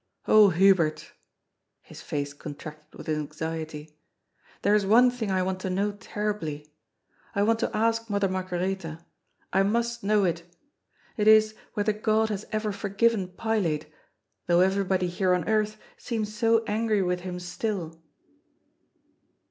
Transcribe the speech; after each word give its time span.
Oh, 0.27 0.49
Hubert"— 0.49 1.11
^his 1.87 2.01
face 2.01 2.33
contracted 2.33 2.95
with 2.97 3.07
anxiety 3.07 3.99
—"there 4.63 4.73
is 4.73 4.83
one 4.83 5.11
thing 5.11 5.29
I 5.29 5.43
want 5.43 5.59
to 5.59 5.69
know 5.69 5.91
terribly— 5.91 6.73
I 7.35 7.43
want 7.43 7.59
to 7.59 7.77
ask 7.77 8.09
Mother 8.09 8.27
Margaretha— 8.27 9.05
I 9.53 9.61
must 9.61 10.03
know 10.03 10.23
it 10.25 10.41
It 11.17 11.27
is 11.27 11.53
whether 11.75 11.93
God 11.93 12.29
has 12.29 12.47
ever 12.51 12.71
forgiven 12.71 13.27
Pilate, 13.27 13.93
though 14.47 14.61
everybody 14.61 15.05
here 15.07 15.35
on 15.35 15.47
earth 15.47 15.77
seems 15.97 16.33
so 16.35 16.63
angry 16.65 17.03
with 17.03 17.19
him 17.19 17.39
still." 17.39 18.01